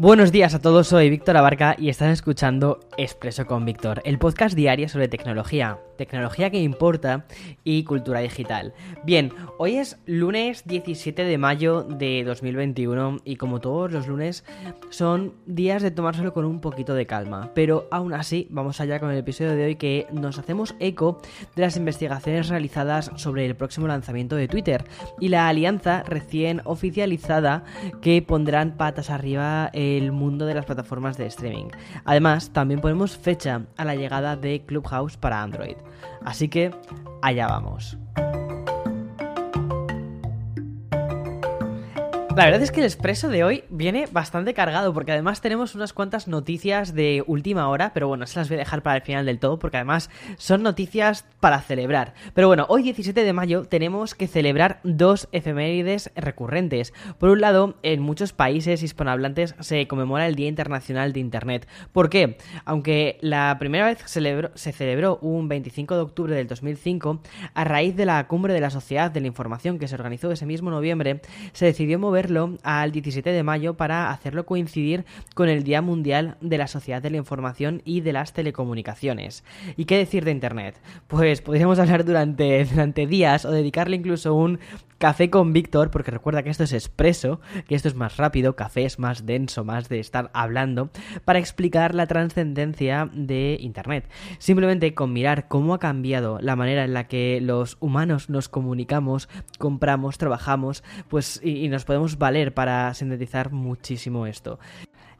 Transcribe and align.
Buenos 0.00 0.30
días 0.30 0.54
a 0.54 0.60
todos, 0.60 0.86
soy 0.86 1.10
Víctor 1.10 1.36
Abarca 1.36 1.74
y 1.76 1.88
están 1.88 2.10
escuchando 2.10 2.78
Expreso 2.96 3.46
con 3.46 3.64
Víctor, 3.64 4.00
el 4.04 4.20
podcast 4.20 4.54
diario 4.54 4.88
sobre 4.88 5.08
tecnología, 5.08 5.80
tecnología 5.98 6.48
que 6.48 6.62
importa 6.62 7.26
y 7.64 7.84
cultura 7.84 8.20
digital. 8.20 8.72
Bien, 9.04 9.32
hoy 9.58 9.76
es 9.76 9.98
lunes 10.06 10.62
17 10.64 11.24
de 11.24 11.36
mayo 11.36 11.82
de 11.82 12.24
2021 12.24 13.18
y 13.24 13.36
como 13.36 13.60
todos 13.60 13.92
los 13.92 14.08
lunes 14.08 14.44
son 14.88 15.34
días 15.44 15.82
de 15.82 15.90
tomárselo 15.90 16.32
con 16.32 16.46
un 16.46 16.60
poquito 16.62 16.94
de 16.94 17.06
calma, 17.06 17.50
pero 17.54 17.86
aún 17.90 18.14
así 18.14 18.46
vamos 18.50 18.80
allá 18.80 19.00
con 19.00 19.10
el 19.10 19.18
episodio 19.18 19.54
de 19.54 19.64
hoy 19.64 19.76
que 19.76 20.06
nos 20.12 20.38
hacemos 20.38 20.74
eco 20.80 21.20
de 21.54 21.62
las 21.62 21.76
investigaciones 21.76 22.48
realizadas 22.48 23.10
sobre 23.16 23.44
el 23.44 23.56
próximo 23.56 23.86
lanzamiento 23.88 24.36
de 24.36 24.48
Twitter 24.48 24.84
y 25.20 25.28
la 25.28 25.48
alianza 25.48 26.04
recién 26.04 26.62
oficializada 26.64 27.64
que 28.00 28.22
pondrán 28.22 28.76
patas 28.76 29.10
arriba 29.10 29.70
el 29.72 30.12
mundo 30.12 30.46
de 30.46 30.54
las 30.54 30.64
plataformas 30.64 31.18
de 31.18 31.26
streaming. 31.26 31.68
Además, 32.04 32.50
también 32.52 32.80
ponemos 32.80 33.16
fecha 33.18 33.66
a 33.76 33.84
la 33.84 33.96
llegada 33.96 34.36
de 34.36 34.62
Clubhouse 34.64 35.16
para 35.16 35.42
Android. 35.42 35.76
Así 36.24 36.48
que, 36.48 36.70
allá 37.22 37.46
vamos. 37.46 37.98
La 42.38 42.44
verdad 42.44 42.62
es 42.62 42.70
que 42.70 42.78
el 42.78 42.86
expreso 42.86 43.28
de 43.30 43.42
hoy 43.42 43.64
viene 43.68 44.06
bastante 44.12 44.54
cargado 44.54 44.94
porque 44.94 45.10
además 45.10 45.40
tenemos 45.40 45.74
unas 45.74 45.92
cuantas 45.92 46.28
noticias 46.28 46.94
de 46.94 47.24
última 47.26 47.68
hora, 47.68 47.90
pero 47.92 48.06
bueno, 48.06 48.28
se 48.28 48.38
las 48.38 48.48
voy 48.48 48.54
a 48.54 48.60
dejar 48.60 48.84
para 48.84 48.98
el 48.98 49.02
final 49.02 49.26
del 49.26 49.40
todo 49.40 49.58
porque 49.58 49.78
además 49.78 50.08
son 50.36 50.62
noticias 50.62 51.24
para 51.40 51.60
celebrar. 51.60 52.14
Pero 52.34 52.46
bueno, 52.46 52.66
hoy 52.68 52.84
17 52.84 53.24
de 53.24 53.32
mayo 53.32 53.64
tenemos 53.64 54.14
que 54.14 54.28
celebrar 54.28 54.78
dos 54.84 55.28
efemérides 55.32 56.12
recurrentes. 56.14 56.94
Por 57.18 57.30
un 57.30 57.40
lado, 57.40 57.74
en 57.82 58.02
muchos 58.02 58.32
países 58.32 58.84
hispanohablantes 58.84 59.56
se 59.58 59.88
conmemora 59.88 60.28
el 60.28 60.36
Día 60.36 60.46
Internacional 60.46 61.12
de 61.12 61.18
Internet. 61.18 61.66
¿Por 61.90 62.08
qué? 62.08 62.38
Aunque 62.64 63.18
la 63.20 63.56
primera 63.58 63.86
vez 63.86 63.98
se 64.06 64.72
celebró 64.72 65.18
un 65.22 65.48
25 65.48 65.96
de 65.96 66.00
octubre 66.02 66.36
del 66.36 66.46
2005, 66.46 67.20
a 67.52 67.64
raíz 67.64 67.96
de 67.96 68.06
la 68.06 68.24
cumbre 68.28 68.54
de 68.54 68.60
la 68.60 68.70
Sociedad 68.70 69.10
de 69.10 69.22
la 69.22 69.26
Información 69.26 69.80
que 69.80 69.88
se 69.88 69.96
organizó 69.96 70.30
ese 70.30 70.46
mismo 70.46 70.70
noviembre, 70.70 71.20
se 71.52 71.64
decidió 71.64 71.98
mover 71.98 72.27
al 72.62 72.92
17 72.92 73.30
de 73.30 73.42
mayo 73.42 73.74
para 73.74 74.10
hacerlo 74.10 74.46
coincidir 74.46 75.04
con 75.34 75.48
el 75.48 75.64
Día 75.64 75.82
Mundial 75.82 76.36
de 76.40 76.58
la 76.58 76.66
Sociedad 76.66 77.02
de 77.02 77.10
la 77.10 77.16
Información 77.16 77.82
y 77.84 78.00
de 78.00 78.12
las 78.12 78.32
Telecomunicaciones. 78.32 79.44
¿Y 79.76 79.84
qué 79.84 79.96
decir 79.96 80.24
de 80.24 80.30
Internet? 80.30 80.76
Pues 81.06 81.40
podríamos 81.40 81.78
hablar 81.78 82.04
durante, 82.04 82.64
durante 82.70 83.06
días 83.06 83.44
o 83.44 83.50
dedicarle 83.50 83.96
incluso 83.96 84.34
un 84.34 84.58
café 84.98 85.30
con 85.30 85.52
Víctor, 85.52 85.90
porque 85.90 86.10
recuerda 86.10 86.42
que 86.42 86.50
esto 86.50 86.64
es 86.64 86.72
expreso, 86.72 87.40
que 87.66 87.74
esto 87.74 87.88
es 87.88 87.94
más 87.94 88.16
rápido, 88.16 88.56
café 88.56 88.84
es 88.84 88.98
más 88.98 89.26
denso, 89.26 89.64
más 89.64 89.88
de 89.88 90.00
estar 90.00 90.30
hablando, 90.34 90.90
para 91.24 91.38
explicar 91.38 91.94
la 91.94 92.06
trascendencia 92.06 93.08
de 93.12 93.56
Internet. 93.60 94.08
Simplemente 94.38 94.94
con 94.94 95.12
mirar 95.12 95.48
cómo 95.48 95.74
ha 95.74 95.78
cambiado 95.78 96.38
la 96.40 96.56
manera 96.56 96.84
en 96.84 96.94
la 96.94 97.08
que 97.08 97.40
los 97.40 97.76
humanos 97.80 98.28
nos 98.28 98.48
comunicamos, 98.48 99.28
compramos, 99.58 100.18
trabajamos, 100.18 100.82
pues 101.08 101.40
y 101.42 101.68
nos 101.68 101.84
podemos 101.84 102.18
valer 102.18 102.52
para 102.52 102.92
sintetizar 102.94 103.52
muchísimo 103.52 104.26
esto. 104.26 104.58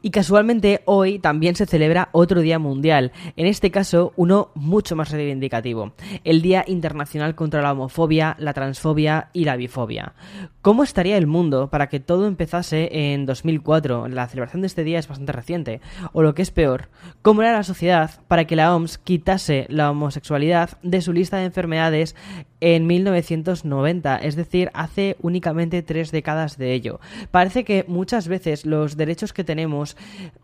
Y 0.01 0.11
casualmente 0.11 0.81
hoy 0.85 1.19
también 1.19 1.55
se 1.55 1.65
celebra 1.65 2.07
otro 2.13 2.39
día 2.39 2.57
mundial, 2.57 3.11
en 3.35 3.47
este 3.47 3.69
caso 3.69 4.13
uno 4.15 4.49
mucho 4.55 4.95
más 4.95 5.11
reivindicativo, 5.11 5.91
el 6.23 6.41
Día 6.41 6.63
Internacional 6.67 7.35
contra 7.35 7.61
la 7.61 7.73
Homofobia, 7.73 8.37
la 8.39 8.53
Transfobia 8.53 9.29
y 9.33 9.43
la 9.43 9.57
Bifobia. 9.57 10.13
¿Cómo 10.61 10.83
estaría 10.83 11.17
el 11.17 11.27
mundo 11.27 11.69
para 11.69 11.87
que 11.87 11.99
todo 11.99 12.27
empezase 12.27 12.89
en 13.13 13.25
2004? 13.25 14.07
La 14.07 14.27
celebración 14.27 14.61
de 14.61 14.67
este 14.67 14.85
día 14.85 14.99
es 14.99 15.07
bastante 15.07 15.33
reciente. 15.33 15.81
O 16.13 16.21
lo 16.21 16.33
que 16.33 16.43
es 16.43 16.51
peor, 16.51 16.89
¿cómo 17.21 17.41
era 17.41 17.51
la 17.51 17.63
sociedad 17.63 18.11
para 18.27 18.45
que 18.45 18.55
la 18.55 18.73
OMS 18.73 18.97
quitase 18.99 19.65
la 19.69 19.91
homosexualidad 19.91 20.77
de 20.81 21.01
su 21.01 21.11
lista 21.11 21.37
de 21.37 21.45
enfermedades 21.45 22.15
en 22.61 22.87
1990, 22.87 24.17
es 24.17 24.35
decir, 24.35 24.69
hace 24.73 25.15
únicamente 25.21 25.81
tres 25.81 26.11
décadas 26.11 26.57
de 26.57 26.73
ello. 26.73 26.99
Parece 27.31 27.63
que 27.63 27.85
muchas 27.87 28.27
veces 28.27 28.65
los 28.65 28.97
derechos 28.97 29.33
que 29.33 29.43
tenemos 29.43 29.88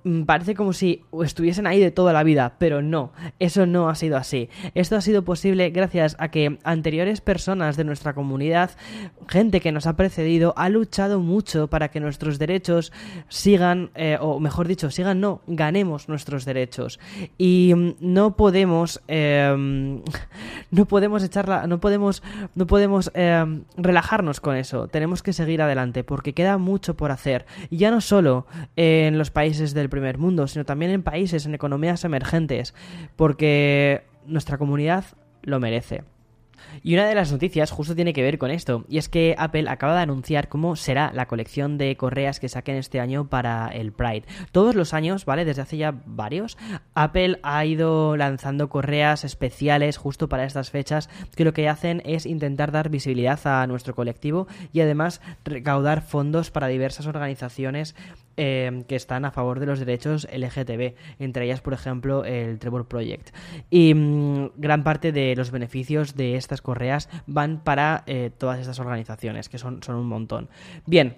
mm, 0.03 0.23
parece 0.23 0.55
como 0.55 0.73
si 0.73 1.03
estuviesen 1.23 1.67
ahí 1.67 1.79
de 1.79 1.91
toda 1.91 2.13
la 2.13 2.23
vida, 2.23 2.55
pero 2.57 2.81
no, 2.81 3.11
eso 3.39 3.65
no 3.65 3.89
ha 3.89 3.95
sido 3.95 4.17
así. 4.17 4.49
Esto 4.73 4.95
ha 4.95 5.01
sido 5.01 5.23
posible 5.23 5.69
gracias 5.69 6.15
a 6.19 6.29
que 6.29 6.59
anteriores 6.63 7.21
personas 7.21 7.77
de 7.77 7.83
nuestra 7.83 8.13
comunidad, 8.13 8.71
gente 9.27 9.61
que 9.61 9.71
nos 9.71 9.87
ha 9.87 9.95
precedido, 9.95 10.53
ha 10.57 10.69
luchado 10.69 11.19
mucho 11.19 11.67
para 11.67 11.89
que 11.89 11.99
nuestros 11.99 12.39
derechos 12.39 12.91
sigan, 13.29 13.91
eh, 13.95 14.17
o 14.19 14.39
mejor 14.39 14.67
dicho, 14.67 14.91
sigan, 14.91 15.21
no, 15.21 15.41
ganemos 15.47 16.09
nuestros 16.09 16.45
derechos. 16.45 16.99
Y 17.37 17.73
mm, 17.75 17.95
no 17.99 18.35
podemos, 18.35 19.01
em, 19.07 20.01
no 20.71 20.85
podemos 20.85 21.23
echarla, 21.23 21.67
no 21.67 21.79
podemos 21.79 22.21
no 22.55 22.67
podemos 22.67 23.11
em, 23.13 23.63
relajarnos 23.77 24.39
con 24.39 24.55
eso. 24.55 24.87
Tenemos 24.87 25.23
que 25.23 25.33
seguir 25.33 25.61
adelante 25.61 26.03
porque 26.03 26.33
queda 26.33 26.57
mucho 26.57 26.95
por 26.95 27.11
hacer. 27.11 27.45
Y 27.69 27.77
ya 27.77 27.91
no 27.91 28.01
solo 28.01 28.45
en 28.75 29.17
los 29.17 29.31
países 29.35 29.75
del 29.75 29.89
primer 29.89 30.17
mundo, 30.17 30.47
sino 30.47 30.65
también 30.65 30.89
en 30.89 31.03
países, 31.03 31.45
en 31.45 31.53
economías 31.53 32.03
emergentes. 32.05 32.73
Porque 33.15 34.01
nuestra 34.25 34.57
comunidad 34.57 35.05
lo 35.43 35.59
merece. 35.59 36.03
Y 36.83 36.93
una 36.93 37.07
de 37.07 37.15
las 37.15 37.31
noticias 37.31 37.71
justo 37.71 37.95
tiene 37.95 38.13
que 38.13 38.21
ver 38.21 38.37
con 38.37 38.51
esto, 38.51 38.85
y 38.89 38.97
es 38.97 39.09
que 39.09 39.35
Apple 39.37 39.69
acaba 39.69 39.95
de 39.95 40.01
anunciar 40.01 40.49
cómo 40.49 40.75
será 40.75 41.11
la 41.13 41.27
colección 41.27 41.77
de 41.77 41.95
correas 41.95 42.39
que 42.39 42.49
saquen 42.49 42.75
este 42.75 42.99
año 42.99 43.27
para 43.27 43.67
el 43.69 43.91
Pride. 43.91 44.23
Todos 44.51 44.75
los 44.75 44.93
años, 44.93 45.25
¿vale? 45.25 45.45
Desde 45.45 45.61
hace 45.61 45.77
ya 45.77 45.93
varios, 46.05 46.57
Apple 46.93 47.39
ha 47.43 47.65
ido 47.65 48.17
lanzando 48.17 48.69
correas 48.69 49.23
especiales 49.23 49.97
justo 49.97 50.29
para 50.29 50.45
estas 50.45 50.69
fechas 50.69 51.09
que 51.35 51.45
lo 51.45 51.53
que 51.53 51.69
hacen 51.69 52.01
es 52.05 52.25
intentar 52.25 52.71
dar 52.71 52.89
visibilidad 52.89 53.39
a 53.45 53.65
nuestro 53.67 53.95
colectivo 53.95 54.47
y 54.73 54.81
además 54.81 55.21
recaudar 55.43 56.01
fondos 56.01 56.51
para 56.51 56.67
diversas 56.67 57.07
organizaciones 57.07 57.95
eh, 58.37 58.83
que 58.89 58.97
están 58.97 59.23
a 59.23 59.31
favor 59.31 59.61
de 59.61 59.65
los 59.65 59.79
derechos 59.79 60.27
LGTB, 60.29 60.95
entre 61.19 61.45
ellas, 61.45 61.61
por 61.61 61.73
ejemplo, 61.73 62.25
el 62.25 62.59
Trevor 62.59 62.85
Project. 62.85 63.29
Y 63.69 63.93
mm, 63.93 64.51
gran 64.57 64.83
parte 64.83 65.13
de 65.13 65.35
los 65.37 65.51
beneficios 65.51 66.15
de 66.15 66.35
estas 66.35 66.54
correas 66.61 67.09
van 67.27 67.59
para 67.63 68.03
eh, 68.07 68.31
todas 68.37 68.59
estas 68.59 68.79
organizaciones, 68.79 69.49
que 69.49 69.57
son, 69.57 69.81
son 69.83 69.95
un 69.95 70.07
montón. 70.07 70.49
Bien, 70.85 71.17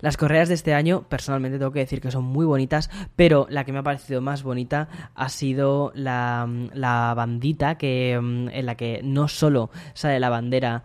las 0.00 0.16
correas 0.16 0.48
de 0.48 0.54
este 0.54 0.74
año, 0.74 1.04
personalmente 1.08 1.58
tengo 1.58 1.72
que 1.72 1.80
decir 1.80 2.00
que 2.00 2.10
son 2.10 2.24
muy 2.24 2.44
bonitas, 2.44 2.90
pero 3.16 3.46
la 3.50 3.64
que 3.64 3.72
me 3.72 3.78
ha 3.78 3.82
parecido 3.82 4.20
más 4.20 4.42
bonita 4.42 4.88
ha 5.14 5.28
sido 5.28 5.92
la, 5.94 6.46
mm, 6.48 6.70
la 6.74 7.14
bandita 7.14 7.76
que, 7.76 8.18
mm, 8.20 8.48
en 8.50 8.66
la 8.66 8.76
que 8.76 9.00
no 9.02 9.28
solo 9.28 9.70
sale 9.94 10.20
la 10.20 10.28
bandera 10.28 10.84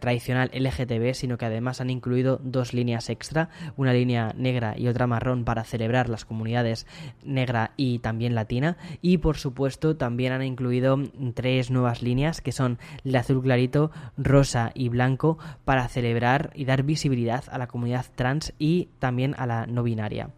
tradicional 0.00 0.50
LGTB, 0.54 1.14
sino 1.14 1.38
que 1.38 1.46
además 1.46 1.80
han 1.80 1.90
incluido 1.90 2.40
dos 2.42 2.72
líneas 2.72 3.10
extra, 3.10 3.48
una 3.76 3.92
línea 3.92 4.32
negra 4.36 4.74
y 4.76 4.88
otra 4.88 5.06
marrón 5.06 5.44
para 5.44 5.64
celebrar 5.64 6.08
las 6.08 6.24
comunidades 6.24 6.86
negra 7.24 7.72
y 7.76 7.98
también 7.98 8.34
latina. 8.34 8.76
Y 9.00 9.18
por 9.18 9.36
supuesto 9.36 9.96
también 9.96 10.32
han 10.32 10.42
incluido 10.42 10.98
tres 11.34 11.70
nuevas 11.70 12.02
líneas 12.02 12.40
que 12.40 12.52
son 12.52 12.78
el 13.04 13.16
azul 13.16 13.42
clarito, 13.42 13.90
rosa 14.16 14.70
y 14.74 14.88
blanco 14.88 15.38
para 15.64 15.88
celebrar 15.88 16.50
y 16.54 16.64
dar 16.64 16.82
visibilidad 16.82 17.44
a 17.50 17.58
la 17.58 17.66
comunidad 17.66 18.06
trans 18.14 18.52
y 18.58 18.88
también 18.98 19.34
a 19.38 19.46
la 19.46 19.66
no 19.66 19.82
binaria. 19.82 20.30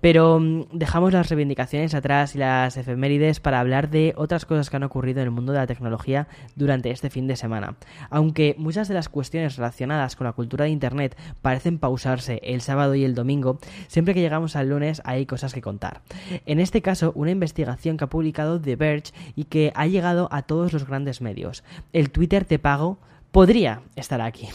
Pero 0.00 0.40
mm, 0.40 0.66
dejamos 0.72 1.12
las 1.12 1.28
reivindicaciones 1.28 1.94
atrás 1.94 2.34
y 2.34 2.38
las 2.38 2.76
efemérides 2.76 3.40
para 3.40 3.60
hablar 3.60 3.90
de 3.90 4.14
otras 4.16 4.44
cosas 4.44 4.70
que 4.70 4.76
han 4.76 4.82
ocurrido 4.82 5.20
en 5.20 5.26
el 5.26 5.30
mundo 5.30 5.52
de 5.52 5.58
la 5.58 5.66
tecnología 5.66 6.28
durante 6.54 6.90
este 6.90 7.10
fin 7.10 7.26
de 7.26 7.36
semana. 7.36 7.76
Aunque 8.10 8.54
muchas 8.58 8.89
de 8.90 8.94
las 8.94 9.08
cuestiones 9.08 9.56
relacionadas 9.56 10.16
con 10.16 10.26
la 10.26 10.34
cultura 10.34 10.66
de 10.66 10.70
Internet 10.70 11.16
parecen 11.40 11.78
pausarse 11.78 12.40
el 12.44 12.60
sábado 12.60 12.94
y 12.94 13.04
el 13.04 13.14
domingo, 13.14 13.58
siempre 13.88 14.12
que 14.12 14.20
llegamos 14.20 14.56
al 14.56 14.68
lunes 14.68 15.00
hay 15.06 15.24
cosas 15.24 15.54
que 15.54 15.62
contar. 15.62 16.02
En 16.44 16.60
este 16.60 16.82
caso, 16.82 17.12
una 17.14 17.30
investigación 17.30 17.96
que 17.96 18.04
ha 18.04 18.10
publicado 18.10 18.60
The 18.60 18.76
Verge 18.76 19.12
y 19.34 19.44
que 19.44 19.72
ha 19.74 19.86
llegado 19.86 20.28
a 20.30 20.42
todos 20.42 20.74
los 20.74 20.86
grandes 20.86 21.22
medios. 21.22 21.64
El 21.94 22.10
Twitter 22.10 22.44
te 22.44 22.58
pago 22.58 22.98
podría 23.30 23.82
estar 23.96 24.20
aquí. 24.20 24.48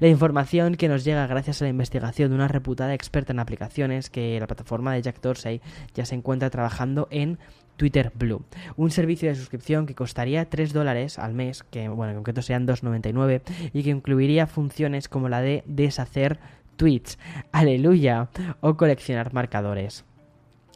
La 0.00 0.08
información 0.08 0.76
que 0.76 0.88
nos 0.88 1.04
llega 1.04 1.26
gracias 1.26 1.60
a 1.60 1.64
la 1.64 1.70
investigación 1.70 2.30
de 2.30 2.36
una 2.36 2.48
reputada 2.48 2.94
experta 2.94 3.32
en 3.32 3.40
aplicaciones 3.40 4.10
que 4.10 4.38
la 4.38 4.46
plataforma 4.46 4.94
de 4.94 5.02
Jack 5.02 5.20
Dorsey 5.20 5.60
ya 5.94 6.04
se 6.04 6.14
encuentra 6.14 6.50
trabajando 6.50 7.08
en 7.10 7.38
Twitter 7.76 8.12
Blue, 8.14 8.44
un 8.76 8.90
servicio 8.90 9.28
de 9.28 9.34
suscripción 9.34 9.86
que 9.86 9.94
costaría 9.94 10.48
3 10.48 10.72
dólares 10.72 11.18
al 11.18 11.34
mes, 11.34 11.62
que 11.62 11.88
bueno, 11.88 12.10
en 12.10 12.16
concreto 12.16 12.42
serían 12.42 12.66
2,99, 12.66 13.42
y 13.72 13.82
que 13.82 13.90
incluiría 13.90 14.46
funciones 14.46 15.08
como 15.08 15.28
la 15.28 15.40
de 15.40 15.64
deshacer 15.66 16.38
tweets, 16.76 17.18
aleluya, 17.52 18.28
o 18.60 18.76
coleccionar 18.76 19.32
marcadores. 19.32 20.04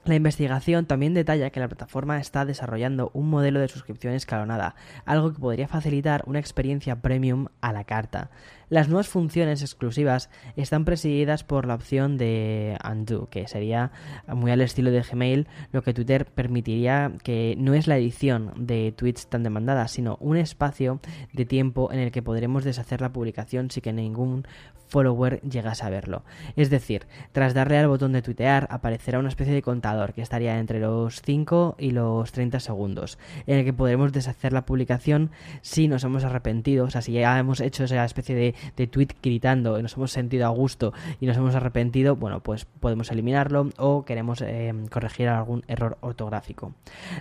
La 0.06 0.14
investigación 0.14 0.86
también 0.86 1.14
detalla 1.14 1.50
que 1.50 1.58
la 1.58 1.66
plataforma 1.66 2.20
está 2.20 2.44
desarrollando 2.44 3.10
un 3.12 3.28
modelo 3.28 3.58
de 3.58 3.66
suscripción 3.66 4.14
escalonada, 4.14 4.76
algo 5.04 5.32
que 5.32 5.40
podría 5.40 5.66
facilitar 5.66 6.22
una 6.26 6.38
experiencia 6.38 7.02
premium 7.02 7.46
a 7.60 7.72
la 7.72 7.82
carta. 7.82 8.30
Las 8.68 8.88
nuevas 8.88 9.06
funciones 9.06 9.62
exclusivas 9.62 10.28
están 10.56 10.84
presididas 10.84 11.44
por 11.44 11.66
la 11.66 11.74
opción 11.76 12.18
de 12.18 12.76
Undo, 12.84 13.28
que 13.30 13.46
sería 13.46 13.92
muy 14.26 14.50
al 14.50 14.60
estilo 14.60 14.90
de 14.90 15.02
Gmail, 15.02 15.46
lo 15.70 15.82
que 15.82 15.94
Twitter 15.94 16.26
permitiría 16.26 17.12
que 17.22 17.54
no 17.58 17.74
es 17.74 17.86
la 17.86 17.96
edición 17.96 18.52
de 18.56 18.90
tweets 18.90 19.28
tan 19.28 19.44
demandada, 19.44 19.86
sino 19.86 20.16
un 20.20 20.36
espacio 20.36 20.98
de 21.32 21.44
tiempo 21.44 21.92
en 21.92 22.00
el 22.00 22.10
que 22.10 22.22
podremos 22.22 22.64
deshacer 22.64 23.00
la 23.00 23.12
publicación 23.12 23.70
sin 23.70 23.82
que 23.84 23.92
ningún 23.92 24.44
follower 24.88 25.40
llegase 25.42 25.84
a 25.84 25.90
verlo. 25.90 26.24
Es 26.56 26.70
decir, 26.70 27.06
tras 27.32 27.54
darle 27.54 27.78
al 27.78 27.88
botón 27.88 28.12
de 28.12 28.22
tuitear 28.22 28.66
aparecerá 28.70 29.18
una 29.18 29.28
especie 29.28 29.54
de 29.54 29.62
contador 29.62 30.12
que 30.12 30.22
estaría 30.22 30.58
entre 30.58 30.80
los 30.80 31.22
5 31.22 31.76
y 31.78 31.90
los 31.90 32.32
30 32.32 32.60
segundos, 32.60 33.18
en 33.46 33.58
el 33.58 33.64
que 33.64 33.72
podremos 33.72 34.12
deshacer 34.12 34.52
la 34.52 34.66
publicación 34.66 35.30
si 35.62 35.88
nos 35.88 36.04
hemos 36.04 36.24
arrepentido, 36.24 36.86
o 36.86 36.90
sea, 36.90 37.02
si 37.02 37.12
ya 37.12 37.38
hemos 37.38 37.60
hecho 37.60 37.84
esa 37.84 38.04
especie 38.04 38.34
de, 38.34 38.54
de 38.76 38.86
tweet 38.86 39.08
gritando 39.22 39.78
y 39.78 39.82
nos 39.82 39.96
hemos 39.96 40.12
sentido 40.12 40.46
a 40.46 40.50
gusto 40.50 40.92
y 41.20 41.26
nos 41.26 41.36
hemos 41.36 41.54
arrepentido, 41.54 42.16
bueno, 42.16 42.40
pues 42.40 42.64
podemos 42.64 43.10
eliminarlo 43.10 43.70
o 43.78 44.04
queremos 44.04 44.42
eh, 44.42 44.72
corregir 44.90 45.28
algún 45.28 45.62
error 45.68 45.98
ortográfico. 46.00 46.74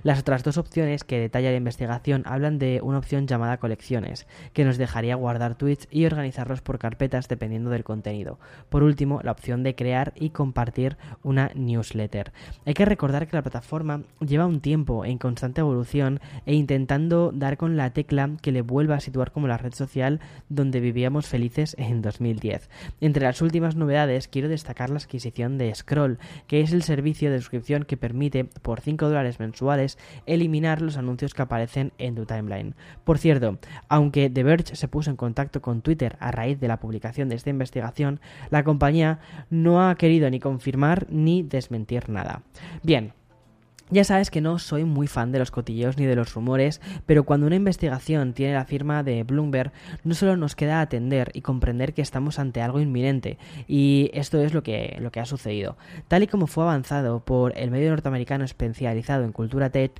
Las 0.03 0.19
otras 0.19 0.43
dos 0.43 0.57
opciones 0.57 1.03
que 1.03 1.19
detalla 1.19 1.51
la 1.51 1.57
investigación 1.57 2.23
hablan 2.25 2.59
de 2.59 2.79
una 2.81 2.97
opción 2.97 3.27
llamada 3.27 3.57
colecciones, 3.57 4.27
que 4.53 4.65
nos 4.65 4.77
dejaría 4.77 5.15
guardar 5.15 5.55
tweets 5.55 5.87
y 5.91 6.05
organizarlos 6.05 6.61
por 6.61 6.79
carpetas 6.79 7.27
dependiendo 7.27 7.69
del 7.69 7.83
contenido. 7.83 8.39
Por 8.69 8.83
último, 8.83 9.21
la 9.23 9.31
opción 9.31 9.63
de 9.63 9.75
crear 9.75 10.13
y 10.15 10.29
compartir 10.29 10.97
una 11.23 11.51
newsletter. 11.55 12.31
Hay 12.65 12.73
que 12.73 12.85
recordar 12.85 13.27
que 13.27 13.35
la 13.35 13.43
plataforma 13.43 14.03
lleva 14.19 14.45
un 14.45 14.61
tiempo 14.61 15.05
en 15.05 15.17
constante 15.17 15.61
evolución 15.61 16.19
e 16.45 16.53
intentando 16.53 17.31
dar 17.33 17.57
con 17.57 17.77
la 17.77 17.91
tecla 17.91 18.31
que 18.41 18.51
le 18.51 18.61
vuelva 18.61 18.95
a 18.95 18.99
situar 18.99 19.31
como 19.31 19.47
la 19.47 19.57
red 19.57 19.73
social 19.73 20.19
donde 20.49 20.79
vivíamos 20.79 21.25
felices 21.27 21.75
en 21.77 22.01
2010. 22.01 22.69
Entre 23.00 23.24
las 23.24 23.42
últimas 23.42 23.75
novedades 23.75 24.27
quiero 24.27 24.50
destacar 24.50 24.89
la 24.89 24.98
adquisición 24.98 25.57
de 25.57 25.74
Scroll, 25.74 26.18
que 26.48 26.62
es 26.62 26.74
el 26.74 26.83
servicio 26.83 27.31
de 27.31 27.39
suscripción 27.39 27.83
que 27.83 27.98
permite 27.98 28.44
por 28.44 28.81
5 28.81 29.07
dólares 29.07 29.39
mensuales 29.39 29.98
eliminar 30.25 30.81
los 30.81 30.98
anuncios 30.98 31.33
que 31.33 31.44
aparecen 31.44 31.94
en 32.00 32.16
tu 32.16 32.25
timeline. 32.25 32.75
Por 33.04 33.18
cierto, 33.18 33.60
aunque 33.88 34.30
The 34.30 34.44
Verge 34.44 34.75
se 34.75 34.88
puso 34.88 35.10
en 35.10 35.16
contacto 35.16 35.62
con 35.62 35.81
Twitter 35.81 36.18
a 36.19 36.31
raíz 36.31 36.60
de 36.60 36.68
la 36.68 36.80
publicación 36.80 37.30
de 37.30 37.36
de 37.45 37.51
investigación, 37.51 38.19
la 38.50 38.63
compañía 38.63 39.19
no 39.50 39.88
ha 39.88 39.95
querido 39.95 40.30
ni 40.30 40.39
confirmar 40.39 41.07
ni 41.10 41.44
desmentir 41.44 42.10
nada. 42.10 42.44
Bien, 42.83 43.13
ya 43.91 44.03
sabes 44.03 44.31
que 44.31 44.41
no 44.41 44.57
soy 44.57 44.83
muy 44.83 45.07
fan 45.07 45.31
de 45.31 45.39
los 45.39 45.51
cotilleos 45.51 45.97
ni 45.97 46.05
de 46.05 46.15
los 46.15 46.33
rumores, 46.33 46.81
pero 47.05 47.23
cuando 47.23 47.45
una 47.45 47.55
investigación 47.55 48.33
tiene 48.33 48.53
la 48.53 48.65
firma 48.65 49.03
de 49.03 49.23
Bloomberg, 49.23 49.71
no 50.03 50.15
solo 50.15 50.37
nos 50.37 50.55
queda 50.55 50.81
atender 50.81 51.31
y 51.33 51.41
comprender 51.41 51.93
que 51.93 52.01
estamos 52.01 52.39
ante 52.39 52.61
algo 52.61 52.79
inminente, 52.79 53.37
y 53.67 54.09
esto 54.13 54.41
es 54.41 54.53
lo 54.53 54.63
que, 54.63 54.97
lo 54.99 55.11
que 55.11 55.19
ha 55.19 55.25
sucedido. 55.25 55.77
Tal 56.07 56.23
y 56.23 56.27
como 56.27 56.47
fue 56.47 56.63
avanzado 56.63 57.19
por 57.19 57.57
el 57.57 57.71
medio 57.71 57.91
norteamericano 57.91 58.43
especializado 58.43 59.23
en 59.23 59.31
cultura 59.31 59.69
tech, 59.69 59.91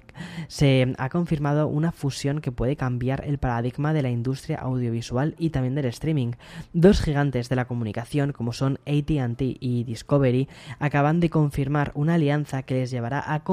se 0.48 0.94
ha 0.98 1.10
confirmado 1.10 1.68
una 1.68 1.92
fusión 1.92 2.42
que 2.42 2.52
puede 2.52 2.76
cambiar 2.76 3.24
el 3.26 3.38
paradigma 3.38 3.94
de 3.94 4.02
la 4.02 4.10
industria 4.10 4.58
audiovisual 4.58 5.36
y 5.38 5.52
también 5.52 5.76
del 5.76 5.86
streaming. 5.86 6.32
Dos 6.74 7.02
gigantes 7.02 7.50
de 7.50 7.56
la 7.56 7.66
comunicación, 7.66 8.32
como 8.32 8.54
son 8.54 8.80
ATT 8.88 9.42
y 9.42 9.84
Discovery, 9.84 10.48
acaban 10.80 11.20
de 11.20 11.30
confirmar 11.30 11.92
una 11.94 12.16
alianza 12.16 12.64
que 12.64 12.76
les 12.76 12.92
llevará 12.92 13.34
a 13.34 13.44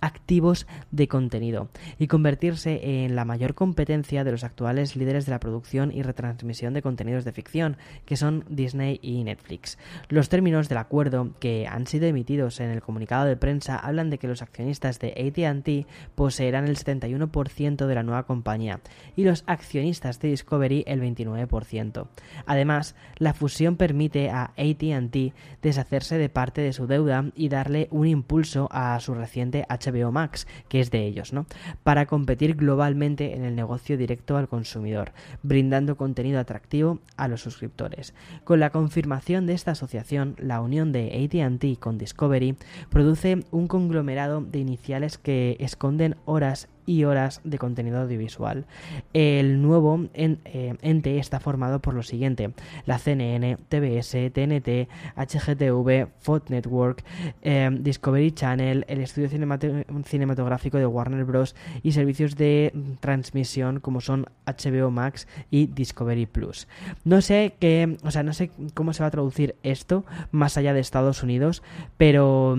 activos 0.00 0.66
de 0.90 1.08
contenido 1.08 1.68
y 1.98 2.06
convertirse 2.06 3.04
en 3.04 3.16
la 3.16 3.24
mayor 3.24 3.54
competencia 3.54 4.24
de 4.24 4.32
los 4.32 4.44
actuales 4.44 4.96
líderes 4.96 5.26
de 5.26 5.32
la 5.32 5.40
producción 5.40 5.92
y 5.92 6.02
retransmisión 6.02 6.74
de 6.74 6.82
contenidos 6.82 7.24
de 7.24 7.32
ficción, 7.32 7.76
que 8.04 8.16
son 8.16 8.44
Disney 8.48 8.98
y 9.02 9.24
Netflix. 9.24 9.78
Los 10.08 10.28
términos 10.28 10.68
del 10.68 10.78
acuerdo 10.78 11.34
que 11.40 11.66
han 11.66 11.86
sido 11.86 12.06
emitidos 12.06 12.60
en 12.60 12.70
el 12.70 12.82
comunicado 12.82 13.26
de 13.26 13.36
prensa 13.36 13.76
hablan 13.76 14.10
de 14.10 14.18
que 14.18 14.28
los 14.28 14.42
accionistas 14.42 14.98
de 14.98 15.12
ATT 15.12 15.88
poseerán 16.14 16.66
el 16.66 16.76
71% 16.76 17.86
de 17.86 17.94
la 17.94 18.02
nueva 18.02 18.26
compañía 18.26 18.80
y 19.16 19.24
los 19.24 19.44
accionistas 19.46 20.20
de 20.20 20.28
Discovery 20.28 20.84
el 20.86 21.00
29%. 21.00 22.08
Además, 22.46 22.94
la 23.16 23.34
fusión 23.34 23.76
permite 23.76 24.30
a 24.30 24.52
ATT 24.56 25.34
deshacerse 25.62 26.18
de 26.18 26.28
parte 26.28 26.60
de 26.60 26.72
su 26.72 26.86
deuda 26.86 27.30
y 27.34 27.48
darle 27.48 27.88
un 27.90 28.06
impulso 28.06 28.68
a 28.70 28.98
su 29.00 29.14
HBO 29.36 30.12
Max, 30.12 30.46
que 30.68 30.80
es 30.80 30.90
de 30.90 31.06
ellos, 31.06 31.32
¿no? 31.32 31.46
Para 31.82 32.06
competir 32.06 32.54
globalmente 32.54 33.34
en 33.34 33.44
el 33.44 33.54
negocio 33.54 33.96
directo 33.96 34.36
al 34.36 34.48
consumidor, 34.48 35.12
brindando 35.42 35.96
contenido 35.96 36.40
atractivo 36.40 37.00
a 37.16 37.28
los 37.28 37.42
suscriptores. 37.42 38.14
Con 38.44 38.60
la 38.60 38.70
confirmación 38.70 39.46
de 39.46 39.54
esta 39.54 39.72
asociación, 39.72 40.36
la 40.38 40.60
unión 40.60 40.92
de 40.92 41.30
ATT 41.30 41.78
con 41.78 41.98
Discovery 41.98 42.56
produce 42.90 43.44
un 43.50 43.68
conglomerado 43.68 44.40
de 44.40 44.58
iniciales 44.58 45.18
que 45.18 45.56
esconden 45.60 46.16
horas 46.24 46.68
y 46.88 47.04
horas 47.04 47.42
de 47.44 47.58
contenido 47.58 48.00
audiovisual. 48.00 48.64
El 49.12 49.60
nuevo 49.60 50.06
eh, 50.14 50.74
ente 50.80 51.18
está 51.18 51.38
formado 51.38 51.80
por 51.80 51.92
lo 51.92 52.02
siguiente: 52.02 52.50
la 52.86 52.98
CNN, 52.98 53.58
TBS, 53.68 54.32
TNT, 54.32 54.88
HGTV, 55.14 56.08
Fox 56.18 56.48
Network, 56.48 57.04
eh, 57.42 57.68
Discovery 57.78 58.32
Channel, 58.32 58.86
el 58.88 59.00
estudio 59.02 59.28
cinematográfico 59.28 60.78
de 60.78 60.86
Warner 60.86 61.24
Bros. 61.24 61.54
y 61.82 61.92
servicios 61.92 62.36
de 62.36 62.72
transmisión 63.00 63.80
como 63.80 64.00
son 64.00 64.24
HBO 64.46 64.90
Max 64.90 65.28
y 65.50 65.66
Discovery 65.66 66.24
Plus. 66.24 66.68
No 67.04 67.20
sé 67.20 67.54
qué, 67.60 67.98
o 68.02 68.10
sea, 68.10 68.22
no 68.22 68.32
sé 68.32 68.50
cómo 68.72 68.94
se 68.94 69.02
va 69.02 69.08
a 69.08 69.10
traducir 69.10 69.56
esto 69.62 70.06
más 70.30 70.56
allá 70.56 70.72
de 70.72 70.80
Estados 70.80 71.22
Unidos, 71.22 71.62
pero, 71.98 72.56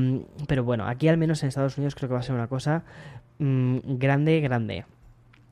pero 0.47 0.63
bueno, 0.63 0.85
aquí 0.85 1.07
al 1.07 1.17
menos 1.17 1.41
en 1.41 1.49
Estados 1.49 1.79
Unidos 1.79 1.95
creo 1.95 2.09
que 2.09 2.13
va 2.13 2.19
a 2.19 2.23
ser 2.23 2.35
una 2.35 2.47
cosa 2.47 2.83
Mm, 3.39 3.97
grande, 3.97 4.41
grande. 4.41 4.85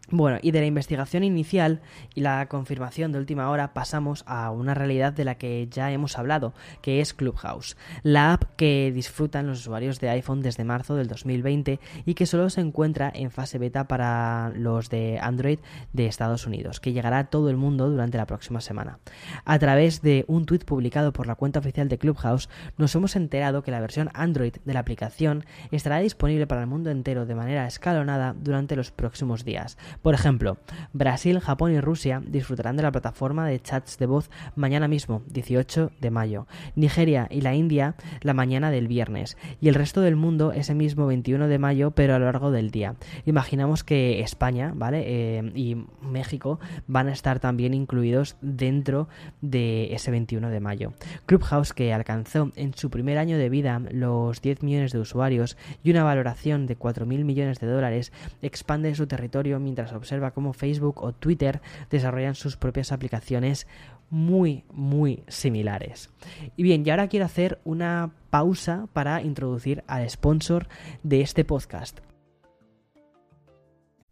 Bueno, 0.09 0.39
y 0.41 0.51
de 0.51 0.61
la 0.61 0.65
investigación 0.65 1.25
inicial 1.25 1.81
y 2.15 2.21
la 2.21 2.47
confirmación 2.47 3.11
de 3.11 3.19
última 3.19 3.49
hora 3.49 3.73
pasamos 3.73 4.23
a 4.25 4.51
una 4.51 4.73
realidad 4.73 5.11
de 5.11 5.25
la 5.25 5.35
que 5.35 5.67
ya 5.69 5.91
hemos 5.91 6.17
hablado, 6.17 6.53
que 6.81 7.01
es 7.01 7.13
Clubhouse, 7.13 7.75
la 8.03 8.31
app 8.31 8.55
que 8.55 8.93
disfrutan 8.93 9.47
los 9.47 9.59
usuarios 9.59 9.99
de 9.99 10.09
iPhone 10.09 10.41
desde 10.41 10.63
marzo 10.63 10.95
del 10.95 11.09
2020 11.09 11.81
y 12.05 12.13
que 12.13 12.25
solo 12.25 12.49
se 12.49 12.61
encuentra 12.61 13.11
en 13.13 13.31
fase 13.31 13.57
beta 13.57 13.89
para 13.89 14.53
los 14.55 14.89
de 14.89 15.19
Android 15.21 15.59
de 15.91 16.05
Estados 16.05 16.47
Unidos, 16.47 16.79
que 16.79 16.93
llegará 16.93 17.19
a 17.19 17.29
todo 17.29 17.49
el 17.49 17.57
mundo 17.57 17.89
durante 17.89 18.17
la 18.17 18.27
próxima 18.27 18.61
semana. 18.61 18.99
A 19.43 19.59
través 19.59 20.01
de 20.01 20.23
un 20.29 20.45
tuit 20.45 20.63
publicado 20.63 21.11
por 21.11 21.27
la 21.27 21.35
cuenta 21.35 21.59
oficial 21.59 21.89
de 21.89 21.97
Clubhouse, 21.97 22.47
nos 22.77 22.95
hemos 22.95 23.17
enterado 23.17 23.61
que 23.61 23.71
la 23.71 23.81
versión 23.81 24.09
Android 24.13 24.55
de 24.63 24.73
la 24.73 24.79
aplicación 24.79 25.43
estará 25.71 25.99
disponible 25.99 26.47
para 26.47 26.61
el 26.61 26.67
mundo 26.67 26.91
entero 26.91 27.25
de 27.25 27.35
manera 27.35 27.67
escalonada 27.67 28.33
durante 28.39 28.77
los 28.77 28.91
próximos 28.91 29.43
días 29.43 29.77
por 30.01 30.13
ejemplo, 30.13 30.57
Brasil, 30.93 31.39
Japón 31.39 31.73
y 31.73 31.79
Rusia 31.79 32.21
disfrutarán 32.25 32.77
de 32.77 32.83
la 32.83 32.91
plataforma 32.91 33.47
de 33.47 33.59
chats 33.59 33.97
de 33.97 34.05
voz 34.05 34.29
mañana 34.55 34.87
mismo, 34.87 35.23
18 35.27 35.91
de 35.99 36.11
mayo. 36.11 36.47
Nigeria 36.75 37.27
y 37.29 37.41
la 37.41 37.55
India 37.55 37.95
la 38.21 38.33
mañana 38.33 38.71
del 38.71 38.87
viernes. 38.87 39.37
Y 39.61 39.69
el 39.69 39.75
resto 39.75 40.01
del 40.01 40.15
mundo 40.15 40.51
ese 40.51 40.75
mismo 40.75 41.07
21 41.07 41.47
de 41.47 41.59
mayo, 41.59 41.91
pero 41.91 42.15
a 42.15 42.19
lo 42.19 42.25
largo 42.25 42.51
del 42.51 42.71
día. 42.71 42.95
Imaginamos 43.25 43.83
que 43.83 44.21
España, 44.21 44.73
¿vale? 44.75 45.03
Eh, 45.05 45.51
y 45.55 45.85
México 46.01 46.59
van 46.87 47.07
a 47.07 47.13
estar 47.13 47.39
también 47.39 47.73
incluidos 47.73 48.37
dentro 48.41 49.07
de 49.41 49.93
ese 49.93 50.11
21 50.11 50.49
de 50.49 50.59
mayo. 50.59 50.93
Clubhouse, 51.25 51.73
que 51.73 51.93
alcanzó 51.93 52.51
en 52.55 52.73
su 52.73 52.89
primer 52.89 53.17
año 53.17 53.37
de 53.37 53.49
vida 53.49 53.81
los 53.91 54.41
10 54.41 54.63
millones 54.63 54.91
de 54.91 54.99
usuarios 54.99 55.57
y 55.83 55.91
una 55.91 56.03
valoración 56.03 56.65
de 56.65 56.77
4.000 56.77 57.23
millones 57.23 57.59
de 57.59 57.67
dólares, 57.67 58.11
expande 58.41 58.93
su 58.95 59.07
territorio 59.07 59.59
mientras 59.59 59.86
observa 59.93 60.31
cómo 60.31 60.53
Facebook 60.53 61.03
o 61.03 61.13
Twitter 61.13 61.61
desarrollan 61.89 62.35
sus 62.35 62.57
propias 62.57 62.91
aplicaciones 62.91 63.67
muy, 64.09 64.63
muy 64.71 65.23
similares. 65.27 66.09
Y 66.55 66.63
bien, 66.63 66.83
y 66.85 66.89
ahora 66.89 67.07
quiero 67.07 67.25
hacer 67.25 67.59
una 67.63 68.11
pausa 68.29 68.87
para 68.93 69.21
introducir 69.21 69.83
al 69.87 70.09
sponsor 70.09 70.67
de 71.03 71.21
este 71.21 71.43
podcast. 71.43 71.99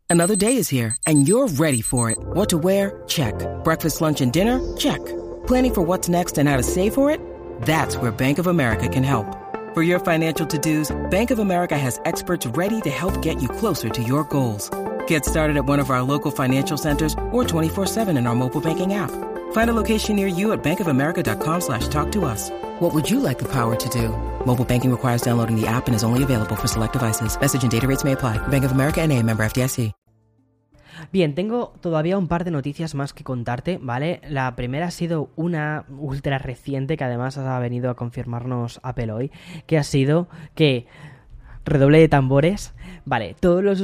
Another 0.08 0.36
day 0.36 0.58
is 0.58 0.70
here, 0.70 0.96
and 1.08 1.27
you're 1.27 1.48
ready 1.58 1.82
for 1.82 2.12
it. 2.12 2.17
What 2.36 2.50
to 2.50 2.60
wear? 2.60 3.01
Check. 3.08 3.34
Breakfast, 3.63 4.01
lunch, 4.01 4.22
and 4.22 4.32
dinner? 4.32 4.60
Check. 4.77 5.03
Planning 5.48 5.74
for 5.74 5.82
what's 5.82 6.08
next 6.08 6.38
and 6.38 6.48
how 6.48 6.58
to 6.58 6.63
save 6.63 6.94
for 6.94 7.10
it? 7.10 7.20
That's 7.63 7.98
where 7.98 8.12
Bank 8.12 8.38
of 8.38 8.46
America 8.48 8.88
can 8.88 9.03
help. 9.03 9.25
For 9.74 9.82
your 9.82 10.00
financial 10.00 10.46
to-dos, 10.46 10.96
Bank 11.10 11.32
of 11.32 11.39
America 11.39 11.77
has 11.77 12.00
experts 12.05 12.46
ready 12.55 12.82
to 12.82 12.89
help 12.89 13.20
get 13.22 13.41
you 13.41 13.50
closer 13.50 13.89
to 13.89 14.01
your 14.03 14.24
goals. 14.25 14.70
Get 15.08 15.26
started 15.26 15.58
at 15.58 15.66
one 15.66 15.80
of 15.82 15.90
our 15.90 16.02
local 16.02 16.32
financial 16.32 16.78
centers 16.78 17.14
or 17.34 17.44
24-7 17.44 18.18
in 18.18 18.28
our 18.28 18.36
mobile 18.36 18.62
banking 18.62 18.94
app. 18.94 19.12
Find 19.52 19.70
a 19.70 19.74
location 19.74 20.16
near 20.16 20.28
you 20.28 20.54
at 20.54 20.64
bankofamerica.com 20.64 21.62
slash 21.62 21.90
talk 21.90 22.12
to 22.14 22.24
us. 22.24 22.52
What 22.80 22.94
would 22.94 23.10
you 23.10 23.20
like 23.20 23.40
the 23.40 23.52
power 23.52 23.76
to 23.76 23.90
do? 23.90 24.10
Mobile 24.46 24.66
banking 24.66 24.92
requires 24.92 25.22
downloading 25.22 25.60
the 25.60 25.68
app 25.68 25.88
and 25.88 25.96
is 25.96 26.04
only 26.04 26.24
available 26.24 26.56
for 26.56 26.68
select 26.68 26.94
devices. 26.94 27.38
Message 27.40 27.64
and 27.64 27.72
data 27.72 27.88
rates 27.88 28.04
may 28.04 28.14
apply. 28.14 28.38
Bank 28.48 28.64
of 28.64 28.72
America 28.72 29.02
and 29.02 29.12
a 29.12 29.22
member 29.22 29.44
FDIC. 29.44 29.92
Bien, 31.12 31.36
tengo 31.36 31.74
todavía 31.82 32.18
un 32.18 32.28
par 32.28 32.46
de 32.46 32.52
noticias 32.52 32.96
más 32.96 33.14
que 33.14 33.24
contarte, 33.24 33.80
¿vale? 33.82 34.22
La 34.28 34.56
primera 34.56 34.88
ha 34.88 34.92
sido 34.92 35.30
una 35.36 35.86
ultra 35.90 36.38
reciente 36.38 36.98
que 36.98 37.04
además 37.04 37.38
ha 37.38 37.60
venido 37.60 37.90
a 37.90 37.96
confirmarnos 37.96 38.80
Apple 38.82 39.12
hoy, 39.12 39.32
que 39.68 39.78
ha 39.78 39.84
sido 39.84 40.28
que 40.56 40.88
redoble 41.66 42.00
de 42.00 42.08
tambores 42.08 42.74
Vale, 43.08 43.36
todos 43.40 43.64
los 43.64 43.78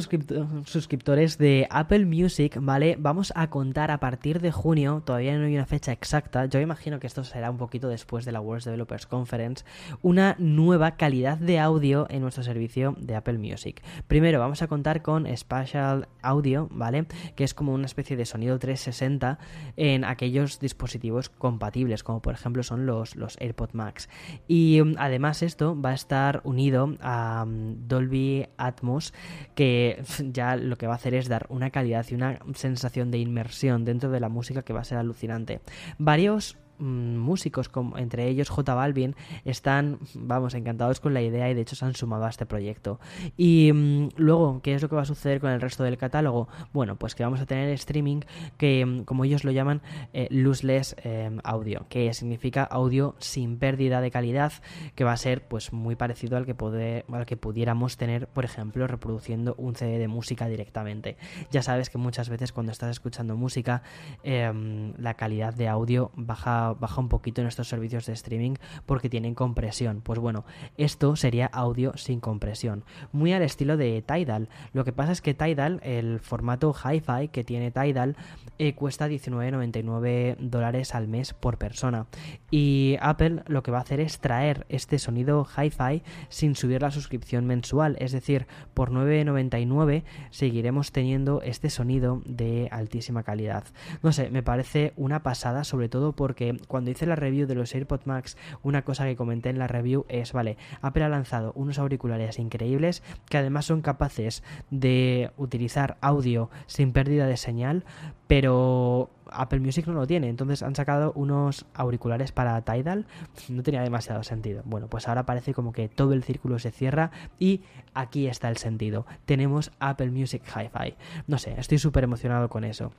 suscriptores 0.66 1.38
de 1.38 1.68
Apple 1.70 2.08
Music, 2.08 2.58
¿vale? 2.60 2.98
Vamos 3.00 3.32
a 3.36 3.52
contar 3.52 3.92
a 3.92 4.00
partir 4.00 4.42
de 4.42 4.52
junio, 4.52 5.04
todavía 5.06 5.38
no 5.38 5.46
hay 5.46 5.54
una 5.54 5.68
fecha 5.68 5.92
exacta, 5.92 6.48
yo 6.48 6.60
imagino 6.60 7.00
que 7.00 7.06
esto 7.06 7.24
será 7.24 7.52
un 7.52 7.58
poquito 7.58 7.88
después 7.88 8.26
de 8.26 8.32
la 8.32 8.42
World 8.42 8.64
Developers 8.64 9.06
Conference, 9.06 9.64
una 10.02 10.36
nueva 10.40 10.96
calidad 10.98 11.38
de 11.38 11.60
audio 11.60 12.08
en 12.10 12.22
nuestro 12.22 12.42
servicio 12.42 12.96
de 12.98 13.16
Apple 13.16 13.38
Music. 13.38 13.84
Primero 14.08 14.40
vamos 14.40 14.64
a 14.64 14.68
contar 14.68 15.04
con 15.04 15.28
Spatial 15.38 16.08
Audio, 16.24 16.68
¿vale? 16.72 17.06
Que 17.36 17.44
es 17.44 17.54
como 17.54 17.76
una 17.76 17.86
especie 17.86 18.18
de 18.18 18.26
sonido 18.26 18.58
360 18.58 19.38
en 19.78 20.04
aquellos 20.04 20.60
dispositivos 20.60 21.30
compatibles, 21.30 22.02
como 22.02 22.24
por 22.24 22.34
ejemplo 22.34 22.64
son 22.64 22.88
los, 22.88 23.16
los 23.16 23.38
AirPod 23.40 23.74
Max. 23.74 24.10
Y 24.48 24.82
um, 24.82 24.96
además 24.98 25.44
esto 25.44 25.80
va 25.80 25.92
a 25.92 25.94
estar 25.94 26.42
unido 26.44 26.96
a 27.02 27.44
um, 27.46 27.88
Dolby 27.88 28.48
Atmos 28.58 29.11
que 29.56 30.04
ya 30.32 30.56
lo 30.56 30.78
que 30.78 30.88
va 30.88 30.94
a 30.94 30.96
hacer 30.98 31.14
es 31.14 31.28
dar 31.28 31.46
una 31.50 31.70
calidad 31.70 32.06
y 32.10 32.16
una 32.16 32.40
sensación 32.56 33.12
de 33.12 33.20
inmersión 33.20 33.86
dentro 33.86 34.12
de 34.12 34.20
la 34.20 34.30
música 34.30 34.62
que 34.64 34.74
va 34.74 34.82
a 34.82 34.86
ser 34.86 34.98
alucinante. 34.98 35.62
Varios 35.98 36.58
Mm, 36.82 37.18
músicos, 37.18 37.70
como, 37.70 37.98
entre 38.00 38.28
ellos 38.28 38.50
J 38.50 38.74
Balvin, 38.74 39.16
están, 39.46 40.00
vamos, 40.16 40.56
encantados 40.56 41.00
con 41.00 41.14
la 41.14 41.22
idea 41.22 41.48
y 41.50 41.54
de 41.54 41.62
hecho 41.62 41.76
se 41.76 41.86
han 41.86 41.94
sumado 41.94 42.26
a 42.26 42.30
este 42.30 42.48
proyecto. 42.48 43.00
Y 43.38 43.72
mm, 43.72 44.10
luego, 44.18 44.62
¿qué 44.64 44.74
es 44.74 44.82
lo 44.82 44.90
que 44.90 44.96
va 44.96 45.04
a 45.04 45.06
suceder 45.06 45.40
con 45.40 45.52
el 45.52 45.62
resto 45.62 45.84
del 45.84 45.98
catálogo? 45.98 46.48
Bueno, 46.74 46.96
pues 46.96 47.14
que 47.14 47.24
vamos 47.24 47.40
a 47.40 47.46
tener 47.46 47.70
streaming 47.70 48.22
que, 48.58 48.84
mm, 48.84 49.04
como 49.04 49.26
ellos 49.26 49.44
lo 49.44 49.52
llaman, 49.52 49.82
eh, 50.14 50.28
lossless 50.32 50.96
em, 51.04 51.38
audio, 51.44 51.86
que 51.88 52.12
significa 52.16 52.64
audio 52.64 53.16
sin 53.20 53.58
pérdida 53.58 54.02
de 54.02 54.10
calidad, 54.10 54.52
que 54.96 55.04
va 55.04 55.12
a 55.12 55.18
ser 55.18 55.48
pues 55.48 55.74
muy 55.74 55.96
parecido 55.96 56.36
al 56.36 56.48
que, 56.48 57.04
al 57.12 57.26
que 57.28 57.38
pudiéramos 57.38 57.98
tener, 57.98 58.28
por 58.28 58.44
ejemplo, 58.44 58.88
reproduciendo 58.88 59.54
un 59.60 59.76
CD 59.76 60.00
de 60.00 60.08
música 60.08 60.48
directamente. 60.48 61.18
Ya 61.52 61.62
sabes 61.62 61.92
que 61.92 62.00
muchas 62.00 62.30
veces 62.30 62.52
cuando 62.52 62.72
estás 62.72 62.90
escuchando 62.90 63.36
música, 63.36 63.84
em, 64.24 64.94
la 64.98 65.14
calidad 65.14 65.54
de 65.54 65.68
audio 65.68 66.12
baja 66.16 66.71
baja, 66.80 67.02
un 67.02 67.10
poquito 67.10 67.42
en 67.42 67.48
estos 67.48 67.68
servicios 67.68 68.06
de 68.06 68.14
streaming 68.14 68.56
porque 68.86 69.10
tienen 69.10 69.36
compresión. 69.36 70.02
Pues 70.02 70.20
bueno, 70.20 70.46
esto 70.78 71.16
sería 71.16 71.48
audio 71.48 71.96
sin 71.98 72.20
compresión. 72.20 72.84
Muy 73.12 73.34
al 73.34 73.42
estilo 73.42 73.78
de 73.78 74.02
Tidal. 74.02 74.50
Lo 74.74 74.84
que 74.86 74.94
pasa 74.94 75.12
es 75.12 75.22
que 75.22 75.34
Tidal, 75.34 75.80
el 75.84 76.20
formato 76.20 76.74
hi-fi 76.74 77.30
que 77.30 77.44
tiene 77.44 77.72
Tidal, 77.72 78.16
eh, 78.58 78.74
cuesta 78.74 79.08
19,99 79.08 80.38
dólares 80.40 80.96
al 80.96 81.08
mes 81.08 81.34
por 81.34 81.58
persona. 81.58 82.08
Y 82.50 82.98
Apple 83.02 83.44
lo 83.48 83.64
que 83.64 83.72
va 83.72 83.80
a 83.80 83.82
hacer 83.82 84.00
es 84.00 84.20
traer 84.20 84.66
este 84.70 85.00
sonido 85.00 85.46
hi-fi 85.46 86.04
sin 86.30 86.56
subir 86.56 86.82
la 86.82 86.92
suscripción 86.92 87.46
mensual. 87.46 87.96
Es 88.00 88.12
decir, 88.12 88.48
por 88.74 88.92
9,99 88.92 90.04
seguiremos 90.30 90.92
teniendo 90.92 91.42
este 91.42 91.70
sonido 91.70 92.22
de 92.26 92.68
altísima 92.72 93.24
calidad. 93.24 93.64
No 94.04 94.12
sé, 94.12 94.30
me 94.30 94.44
parece 94.44 94.94
una 94.96 95.24
pasada, 95.24 95.64
sobre 95.64 95.90
todo 95.90 96.14
porque 96.14 96.58
cuando 96.68 96.92
hice 96.92 97.06
la 97.06 97.16
review 97.16 97.48
de 97.48 97.56
los 97.56 97.74
AirPods 97.74 98.08
Max, 98.08 98.38
una 98.64 98.84
cosa 98.84 99.06
que 99.06 99.16
comenté 99.16 99.50
en 99.50 99.60
la 99.60 99.68
review 99.68 100.06
es, 100.10 100.34
vale, 100.34 100.58
Apple 100.82 101.04
ha 101.04 101.10
lanzado 101.10 101.52
unos 101.56 101.80
auriculares 101.80 102.40
increíbles 102.40 103.04
que 103.30 103.38
además 103.38 103.66
son 103.66 103.82
capaces 103.82 104.44
de 104.70 105.32
utilizar 105.38 105.98
audio 106.02 106.50
sin 106.68 106.92
pérdida 106.92 107.28
de 107.28 107.38
señal, 107.38 107.86
pero 108.28 109.10
Apple 109.32 109.60
Music 109.60 109.88
no 109.88 109.94
lo 109.94 110.08
tiene, 110.08 110.30
entonces 110.30 110.64
han 110.64 110.76
sacado 110.76 111.12
unos 111.16 111.66
auriculares 111.74 112.32
para 112.32 112.62
Tidal, 112.62 113.06
no 113.50 113.64
tenía 113.64 113.82
demasiado 113.82 114.24
sentido. 114.24 114.62
Bueno, 114.66 114.88
pues 114.88 115.08
ahora 115.08 115.26
parece 115.26 115.54
como 115.54 115.72
que 115.72 115.90
todo 115.90 116.14
el 116.14 116.24
círculo 116.24 116.60
se 116.60 116.72
cierra 116.72 117.12
y 117.40 117.62
aquí 117.94 118.28
está 118.28 118.50
el 118.50 118.58
sentido. 118.58 119.06
Tenemos 119.26 119.72
Apple 119.80 120.12
Music 120.12 120.44
Hi-Fi. 120.46 120.96
No 121.28 121.38
sé, 121.38 121.56
estoy 121.58 121.78
súper 121.78 122.04
emocionado 122.04 122.50
con 122.50 122.64
eso. 122.64 122.92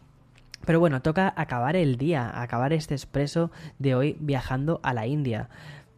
Pero 0.64 0.81
bueno, 0.81 1.02
toca 1.02 1.33
acabar 1.37 1.76
el 1.76 1.97
día, 1.97 2.40
acabar 2.40 2.73
este 2.73 2.95
expreso 2.95 3.50
de 3.78 3.95
hoy 3.95 4.16
viajando 4.21 4.81
a 4.83 4.95
la 4.95 5.07
India. 5.07 5.49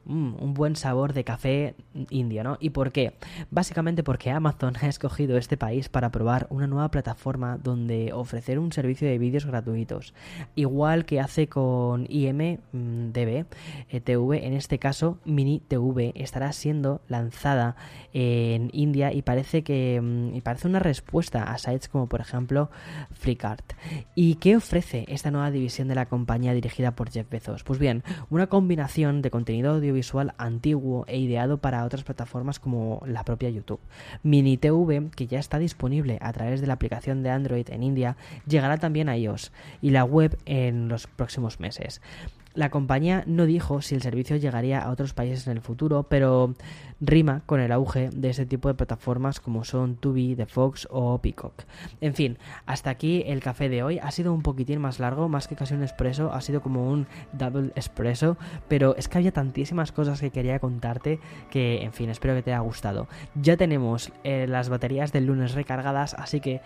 Mm, 0.06 0.34
un 0.38 0.52
buen 0.52 0.76
sabor 0.76 1.14
de 1.14 1.24
café 1.24 1.74
indio, 2.10 2.44
¿no? 2.44 2.58
¿Y 2.60 2.70
por 2.70 2.92
qué? 2.92 3.14
Básicamente 3.50 4.02
porque 4.02 4.30
Amazon 4.30 4.74
ha 4.82 4.86
escogido 4.86 5.38
este 5.38 5.56
país 5.56 5.88
para 5.88 6.10
probar 6.10 6.46
una 6.50 6.66
nueva 6.66 6.90
plataforma 6.90 7.56
donde 7.56 8.12
ofrecer 8.12 8.58
un 8.58 8.70
servicio 8.70 9.08
de 9.08 9.16
vídeos 9.16 9.46
gratuitos. 9.46 10.12
Igual 10.56 11.06
que 11.06 11.20
hace 11.20 11.48
con 11.48 12.06
IMDB, 12.10 13.46
eh, 13.88 14.00
TV, 14.00 14.46
en 14.46 14.52
este 14.52 14.78
caso 14.78 15.18
Mini 15.24 15.60
TV, 15.60 16.12
estará 16.16 16.52
siendo 16.52 17.00
lanzada 17.08 17.76
en 18.12 18.68
India 18.74 19.10
y 19.10 19.22
parece 19.22 19.64
que 19.64 20.00
mm, 20.02 20.40
parece 20.42 20.68
una 20.68 20.80
respuesta 20.80 21.44
a 21.44 21.56
sites 21.56 21.88
como 21.88 22.08
por 22.08 22.20
ejemplo 22.20 22.70
Flickart. 23.12 23.72
¿Y 24.14 24.34
qué 24.34 24.56
ofrece 24.56 25.06
esta 25.08 25.30
nueva 25.30 25.50
división 25.50 25.88
de 25.88 25.94
la 25.94 26.06
compañía 26.06 26.52
dirigida 26.52 26.94
por 26.94 27.10
Jeff 27.10 27.30
Bezos? 27.30 27.64
Pues 27.64 27.78
bien, 27.78 28.02
una 28.28 28.48
combinación 28.48 29.22
de 29.22 29.30
contenido 29.30 29.72
audio 29.72 29.93
visual 29.94 30.34
antiguo 30.36 31.04
e 31.08 31.18
ideado 31.18 31.58
para 31.58 31.84
otras 31.84 32.04
plataformas 32.04 32.60
como 32.60 33.02
la 33.06 33.24
propia 33.24 33.48
YouTube. 33.48 33.80
Mini 34.22 34.58
TV, 34.58 35.10
que 35.16 35.26
ya 35.26 35.38
está 35.38 35.58
disponible 35.58 36.18
a 36.20 36.32
través 36.32 36.60
de 36.60 36.66
la 36.66 36.74
aplicación 36.74 37.22
de 37.22 37.30
Android 37.30 37.70
en 37.70 37.82
India, 37.82 38.16
llegará 38.46 38.76
también 38.76 39.08
a 39.08 39.16
iOS 39.16 39.52
y 39.80 39.90
la 39.90 40.04
web 40.04 40.38
en 40.44 40.88
los 40.88 41.06
próximos 41.06 41.60
meses. 41.60 42.02
La 42.54 42.70
compañía 42.70 43.24
no 43.26 43.46
dijo 43.46 43.82
si 43.82 43.96
el 43.96 44.02
servicio 44.02 44.36
llegaría 44.36 44.80
a 44.80 44.90
otros 44.90 45.12
países 45.12 45.46
en 45.48 45.54
el 45.54 45.60
futuro, 45.60 46.04
pero 46.04 46.54
rima 47.00 47.42
con 47.46 47.60
el 47.60 47.72
auge 47.72 48.10
de 48.10 48.30
este 48.30 48.46
tipo 48.46 48.68
de 48.68 48.74
plataformas 48.74 49.40
como 49.40 49.64
son 49.64 49.96
Tubi, 49.96 50.36
The 50.36 50.46
Fox 50.46 50.86
o 50.90 51.18
Peacock. 51.18 51.64
En 52.00 52.14
fin, 52.14 52.38
hasta 52.64 52.90
aquí 52.90 53.24
el 53.26 53.40
café 53.40 53.68
de 53.68 53.82
hoy. 53.82 53.98
Ha 53.98 54.12
sido 54.12 54.32
un 54.32 54.42
poquitín 54.42 54.80
más 54.80 55.00
largo, 55.00 55.28
más 55.28 55.48
que 55.48 55.56
casi 55.56 55.74
un 55.74 55.82
expreso, 55.82 56.32
ha 56.32 56.40
sido 56.40 56.62
como 56.62 56.88
un 56.88 57.08
double 57.32 57.72
expreso, 57.74 58.36
pero 58.68 58.94
es 58.96 59.08
que 59.08 59.18
había 59.18 59.32
tantísimas 59.32 59.90
cosas 59.90 60.20
que 60.20 60.30
quería 60.30 60.60
contarte 60.60 61.18
que, 61.50 61.82
en 61.82 61.92
fin, 61.92 62.08
espero 62.08 62.34
que 62.34 62.42
te 62.42 62.52
haya 62.52 62.60
gustado. 62.60 63.08
Ya 63.34 63.56
tenemos 63.56 64.12
eh, 64.22 64.46
las 64.48 64.68
baterías 64.68 65.12
del 65.12 65.26
lunes 65.26 65.54
recargadas, 65.54 66.14
así 66.14 66.40
que 66.40 66.60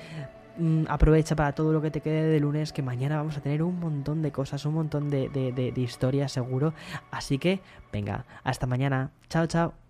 Mm, 0.59 0.85
aprovecha 0.89 1.37
para 1.37 1.53
todo 1.53 1.73
lo 1.73 1.81
que 1.81 1.91
te 1.91 2.01
quede 2.01 2.25
de 2.29 2.41
lunes, 2.41 2.73
que 2.73 2.83
mañana 2.83 3.17
vamos 3.17 3.37
a 3.37 3.41
tener 3.41 3.63
un 3.63 3.79
montón 3.79 4.23
de 4.23 4.33
cosas, 4.33 4.65
un 4.67 4.75
montón 4.75 5.09
de, 5.09 5.29
de 5.29 5.81
historias 5.81 6.33
seguro. 6.33 6.75
Así 7.11 7.39
que, 7.39 7.61
venga, 7.93 8.25
hasta 8.45 8.67
mañana. 8.67 9.11
Chao, 9.29 9.47
chao. 9.47 9.88